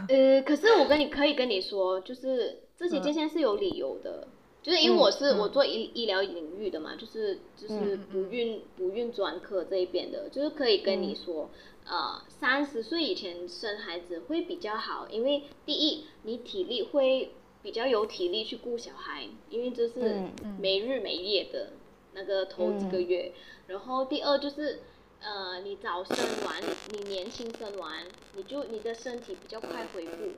[0.09, 4.29] 呃，可是我跟你可以跟你说，就是这些界限是有理由的，
[4.63, 11.51] 就是因为我是我做医医疗领域的嘛，就是就是不孕不孕专科这一边的，就是可以跟你说，
[11.87, 17.33] 呃，三十岁以前生孩子会比较好，因为第一你体力会
[17.63, 20.23] 比较有体力去顾小孩，因为这是
[20.59, 21.71] 没日没夜的
[22.15, 23.33] 那个头几个月，
[23.67, 24.81] 然后第二就是。
[25.23, 30.31] 呃，你早生完，你年轻生完，你就你的身体比较快恢复。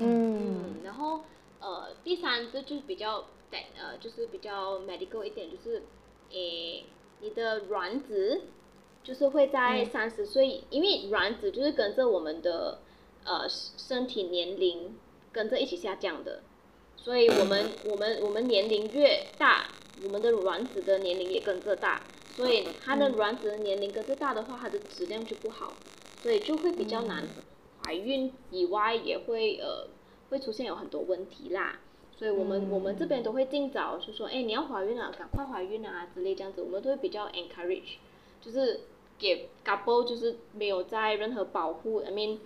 [0.00, 0.74] 嗯。
[0.82, 1.20] 然后
[1.66, 5.82] 呃，第三这就是比较在呃，就是比较 medical 一点，就是
[6.30, 6.84] 诶，
[7.20, 8.42] 你的卵子
[9.02, 12.78] 就是会在三十岁，因为卵子就是跟着我们的
[13.24, 14.96] 呃身体年龄
[15.32, 16.44] 跟着一起下降的，
[16.96, 19.66] 所以我们我们我们年龄越大，
[20.04, 22.00] 我们的卵子的年龄也跟着大。
[22.36, 25.72] 所以它的卵子的年龄跟着大的话，它的质量就不好，
[26.22, 27.26] 所以就会比较难
[27.82, 29.88] 怀孕，以外也会呃
[30.30, 31.78] 会出现有很多问题啦。
[32.16, 37.96] 所以我们我们这边都会尽早就说，哎，你要怀孕了，赶快怀孕啊之类这样子，我们都会比较 encourage，
[38.40, 38.80] 就是
[39.18, 42.38] 给 couple 就是没有在任何保护，I mean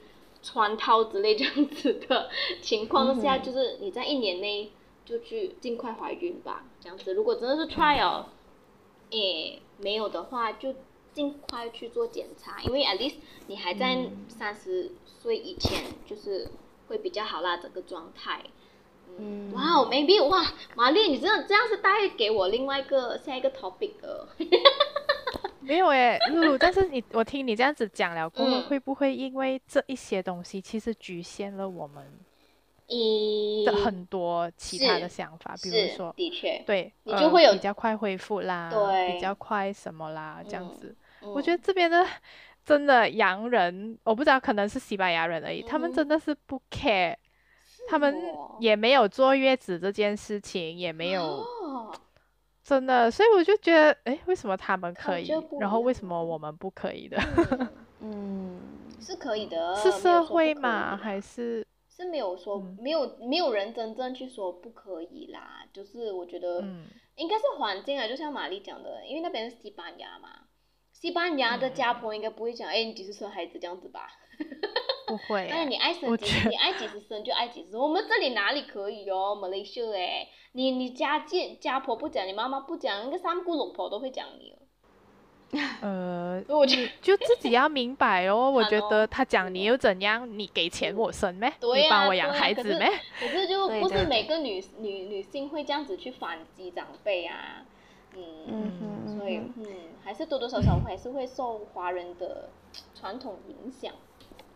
[0.43, 2.29] 穿套之类这样子的
[2.61, 4.71] 情况下，就是你在一年内
[5.05, 7.15] 就去尽快怀孕吧，这样子。
[7.15, 8.25] 如果真的是 trial，
[9.11, 9.61] 诶。
[9.83, 10.75] 没有的话，就
[11.15, 13.15] 尽快去做检查，因为 at least
[13.47, 16.47] 你还在三十岁以前，就是
[16.91, 18.43] 会比较好啦，整个状态。
[19.19, 24.29] 嗯，哇哦，maybe 哇，玛丽，你这样这样是带给我另外一个下一个 topic 的。
[25.61, 32.05] 没有诶，露露，但是你我听你这样子讲了过后，会不会因为这一些东西其实局限了我们？
[33.65, 40.93] 的很多其他的想法，比如说，的确，对，你就会有比较快恢复啦，对，比较快什么啦，这样子。
[41.23, 42.05] 我觉得这边的
[42.65, 47.17] 真的洋人，我不知道可能是西班牙人而已，他们真的是不 care，
[47.89, 48.15] 他们
[48.61, 51.45] 也没有坐月子这件事情，也没有，
[52.63, 57.19] 真的，所以我就觉得，哎，为什么他们可以，然后为什么我们不可以的？
[58.01, 58.61] 嗯，
[59.01, 61.67] 是可以的，是社会嘛，还是？
[61.89, 66.65] 是没有说没有没有人真正去说不可以啦，就是我觉得
[67.17, 70.31] 应该是环境啊，就像玛丽讲的，因为那边是西班牙嘛，
[71.01, 74.07] 西班牙的家婆应该不会讲，哎，你几时生孩子这样子吧？
[75.09, 77.75] 不会哎， 欸，你爱生几你爱几时生就爱几时。
[77.79, 84.57] 我们这里哪里可以哦，Malaysia 哎，你你家见家婆不讲，你妈妈不讲，那个三姑六婆都会讲你哦。
[85.81, 88.51] 呃， 我觉得就自己要明白哦。
[88.51, 90.29] 我觉得他讲你又怎样？
[90.39, 91.51] 你给钱我生咩？
[91.59, 92.87] 对呀你帮我养孩子咩？
[93.19, 97.65] 可是就不是每个女女女性会这样子去反击长辈啊，
[98.17, 99.67] 嗯，所以嗯嗯，
[100.03, 102.49] 还是多多少少还是会受华人的
[102.95, 103.93] 传统影响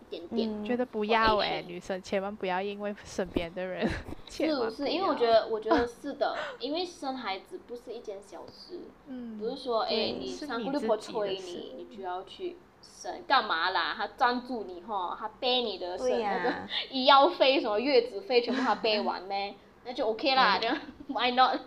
[0.00, 0.48] 一点点。
[0.50, 3.88] 嗯觉得不要哎，女生千万不要因为身边的人，
[4.28, 4.88] 千是不是？
[4.88, 13.94] 因为我觉得，我觉得是的， 因为生孩子不是一件小事，嗯，不是说哎、对你三姑六婆催你，你就要去生，干嘛啦？
[13.96, 19.54] 他赞助你哈，他背你的生对那 医药费、什么月子费，全部他背完咩？
[19.84, 20.76] 那就 OK 啦，这样
[21.08, 21.60] Why not？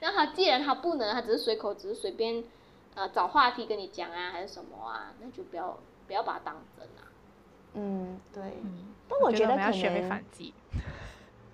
[0.00, 2.44] 那他既然他不能，他只是随口，只是随便
[2.94, 7.08] 呃找话题跟你讲啊，还是什么啊，那就不要不要把它当真啊。
[7.74, 8.42] 嗯，对。
[8.62, 10.52] 嗯，但我觉觉得可能反击。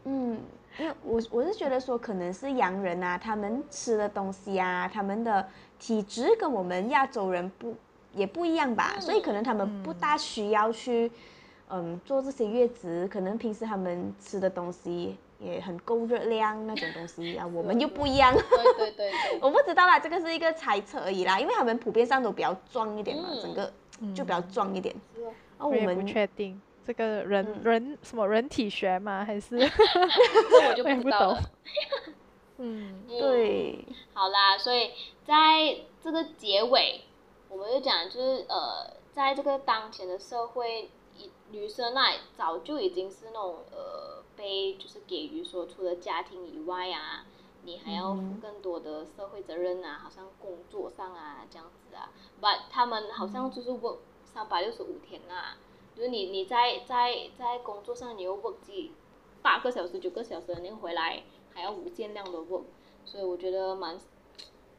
[0.04, 0.40] 嗯，
[0.78, 5.48] 因为我我是觉得说，可能是洋人啊，他们吃的东西啊，他们的
[5.78, 7.76] 体质跟我们亚洲人不
[8.12, 11.12] 也不一样吧，所以可能他们不嗯大需要去，
[11.68, 18.43] 嗯，做这些月子，可能平时他们吃的东西也很够热量那种东西啊，我们又不一样，对
[18.76, 23.41] 对对对， 我不知道啦，这个是一个猜测而已啦，因为他们普遍上都比较壮一点嘛，嗯。
[23.41, 23.64] 整个
[24.14, 27.61] 就嗯比较壮一点，是哦然后我我也不们确定这个人、嗯。
[27.64, 29.24] 人什么人体学吗？
[29.24, 29.57] 还是？
[29.59, 31.41] 这我就不知道了。
[32.59, 33.03] 嗯。
[33.09, 33.18] 嗯。
[33.18, 33.84] 对，
[34.14, 34.91] 好啦，所以
[35.26, 37.01] 在这个结尾，
[37.49, 40.88] 我们就讲，就是呃，在这个当前的社会，以
[41.50, 47.26] 女生那，早就已经是那种呃，被就是给予说，除了家庭以外啊，
[47.64, 52.10] 你还要负嗯更多的社会责任啊，好像工作上啊这样子啊
[52.40, 55.56] ，but 他们好像就是 work 三百六十五天啊，
[55.94, 58.92] 就是你你在在在工作上你又 work 几
[59.42, 62.64] 八个小时九个小时，你回来还要无限量的 work，
[63.04, 63.98] 所以我觉得蛮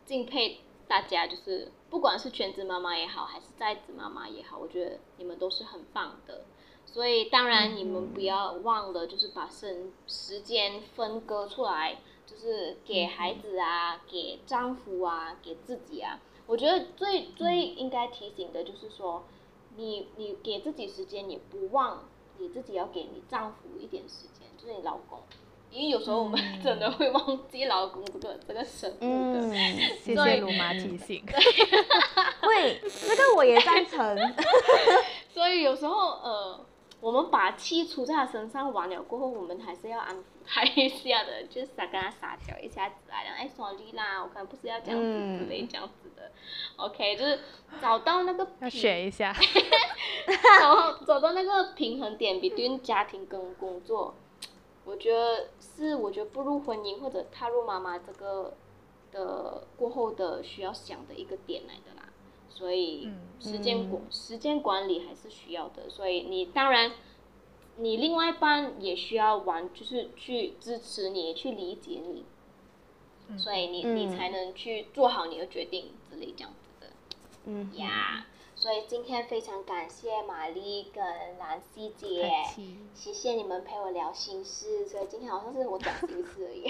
[0.06, 0.62] 敬佩
[0.92, 6.44] 大家，就是不管是全职妈妈也好，还是在职妈妈也好，我觉得你们都是很棒的。
[6.86, 16.20] 所以当然你们不要忘了，就是把生时间分割出来，就是给孩子啊，给丈夫啊，给自己啊。
[16.46, 19.24] 我觉得最最应该提醒的就是说，
[19.78, 22.04] 你你给自己时间，也不忘
[22.38, 25.22] 你自己要给你丈夫一点时间，就是你老公。
[25.72, 29.54] 因为有时候我们嗯 真的会忘记老公这个这个生物的，嗯，
[30.04, 31.26] 谢谢鲁妈提醒。
[32.42, 34.18] 会， 这个我也赞成。
[35.34, 36.66] 所以有时候呃，
[37.00, 46.32] 我们把气出在他身上完了过后，我们还是要安抚他一下的，就是撒跟他撒娇一下子啊，然后哎，sorry 啦，我可能不是要这样子之类嗯这样子的。
[46.76, 47.40] OK，就是
[47.82, 49.34] 找到那个要平学一下。
[50.60, 54.14] 然后找到那个平衡点，between 家庭跟工作，
[54.84, 58.54] 我觉得是我觉得步入婚姻或者踏入妈妈这个
[59.12, 62.10] 的过后的需要想的一个点来的啦。
[62.50, 63.20] 所以嗯。
[63.40, 64.12] 时间管、嗯。
[64.12, 66.92] 时间管理还是需要的，所以你当然
[67.78, 72.26] 你另外一半也需要玩，就是去支持你，去理解你，
[73.30, 73.40] 嗯。
[73.40, 76.92] 所以你、你嗯才能去做好你的决定之类这样子的。
[77.46, 77.72] 嗯。
[77.78, 78.26] 呀
[78.62, 81.04] 所以今天非常感谢玛丽跟
[81.40, 82.32] 兰西姐，
[82.94, 84.88] 谢谢你们陪我聊心事。
[84.88, 86.68] 所以今天好像是我讲心事而已，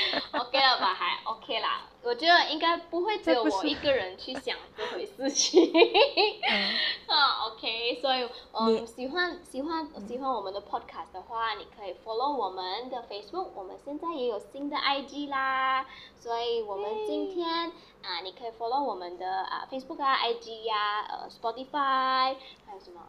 [0.32, 0.94] OK 了吧？
[0.94, 1.82] 还 OK 啦。
[2.04, 5.72] 我觉得应该不会只有我一个人去想这回事情。
[5.72, 6.74] 嗯，
[7.08, 15.86] 啊，OK，所以嗯，喜欢喜欢喜欢我们的 Podcast 的话，你可以 follow 我们的 Facebook，我们现在也有新的 IG 啦，
[16.20, 22.36] 所以我们今天啊，你可以 follow 我们的啊 Facebook 啊、IG 呀、呃 Spotify，
[22.66, 23.00] 还有什么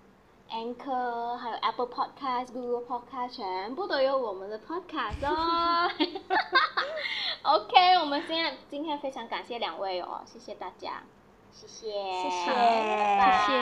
[0.52, 5.90] Anchor，还有 Apple Podcast、Google Podcast，全部都有我们的 Podcast 哦。
[7.44, 11.04] OK，我们现在今天非常感谢两位哦，谢谢大家，
[11.52, 13.58] 谢谢，谢谢拜谢谢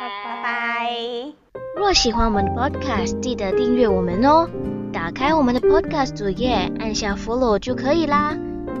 [0.00, 1.32] 拜拜拜。
[1.76, 4.48] 若喜欢我们的 Podcast，记得订阅我们哦。
[4.92, 8.34] 打开我们的 Podcast 主页，按下 Follow 就可以啦。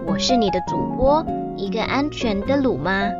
[0.06, 1.24] 我是你的主播，
[1.56, 3.10] 一个安全的鲁妈。